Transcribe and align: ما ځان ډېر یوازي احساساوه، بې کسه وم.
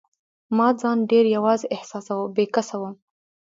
ما 0.57 0.67
ځان 0.81 0.97
ډېر 1.11 1.25
یوازي 1.35 1.67
احساساوه، 1.75 2.27
بې 2.35 2.45
کسه 2.55 2.75
وم. 2.81 2.95